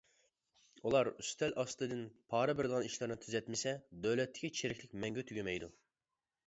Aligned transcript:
ئۇلار 0.87 1.09
ئۈستەل 1.11 1.53
ئاستىدىن 1.63 2.01
پارە 2.33 2.57
بېرىدىغان 2.61 2.89
ئىشلارنى 2.89 3.19
تۈزەتمىسە، 3.27 3.75
دۆلەتتىكى 4.09 4.53
چىرىكلىك 4.63 4.99
مەڭگۈ 5.05 5.29
تۈگىمەيدۇ. 5.31 5.71